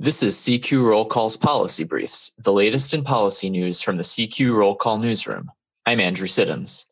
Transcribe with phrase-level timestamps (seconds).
[0.00, 4.54] This is CQ Roll Call's Policy Briefs, the latest in policy news from the CQ
[4.54, 5.50] Roll Call newsroom.
[5.84, 6.87] I'm Andrew Siddons.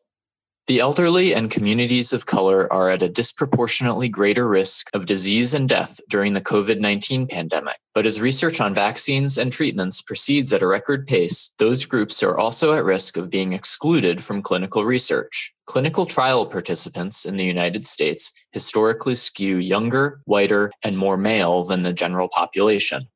[0.67, 5.69] The elderly and communities of color are at a disproportionately greater risk of disease and
[5.69, 7.77] death during the COVID 19 pandemic.
[7.95, 12.37] But as research on vaccines and treatments proceeds at a record pace, those groups are
[12.37, 15.53] also at risk of being excluded from clinical research.
[15.67, 21.83] Clinical trial participants in the United States historically skew younger, whiter, and more male than
[21.83, 23.07] the general population.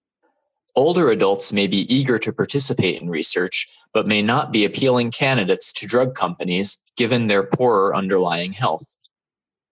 [0.76, 5.74] Older adults may be eager to participate in research, but may not be appealing candidates
[5.74, 8.96] to drug companies given their poorer underlying health.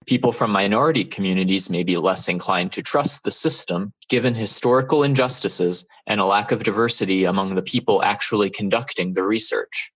[0.06, 5.86] People from minority communities may be less inclined to trust the system given historical injustices
[6.06, 9.94] and a lack of diversity among the people actually conducting the research.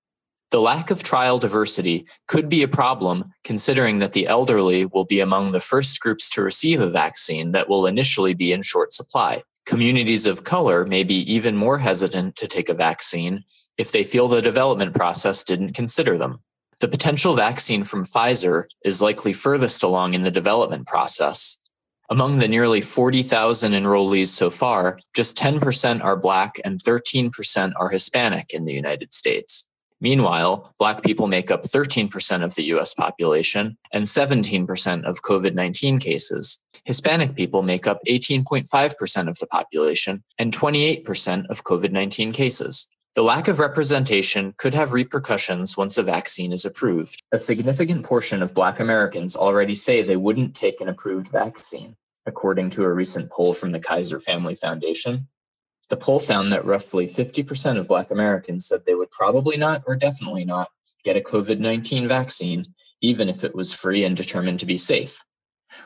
[0.51, 5.19] The lack of trial diversity could be a problem considering that the elderly will be
[5.19, 9.43] among the first groups to receive a vaccine that will initially be in short supply.
[9.65, 13.43] Communities of color may be even more hesitant to take a vaccine
[13.77, 16.39] if they feel the development process didn't consider them.
[16.79, 21.59] The potential vaccine from Pfizer is likely furthest along in the development process.
[22.09, 28.53] Among the nearly 40,000 enrollees so far, just 10% are Black and 13% are Hispanic
[28.53, 29.69] in the United States.
[30.03, 35.97] Meanwhile, Black people make up 13% of the US population and 17% of COVID 19
[35.99, 36.61] cases.
[36.83, 42.89] Hispanic people make up 18.5% of the population and 28% of COVID 19 cases.
[43.15, 47.23] The lack of representation could have repercussions once a vaccine is approved.
[47.31, 52.71] A significant portion of Black Americans already say they wouldn't take an approved vaccine, according
[52.71, 55.29] to a recent poll from the Kaiser Family Foundation.
[55.93, 59.95] The poll found that roughly 50% of Black Americans said they would probably not or
[59.95, 60.69] definitely not
[61.03, 65.23] get a COVID 19 vaccine, even if it was free and determined to be safe.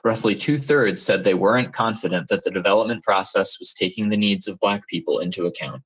[0.06, 4.48] Roughly two thirds said they weren't confident that the development process was taking the needs
[4.48, 5.84] of Black people into account.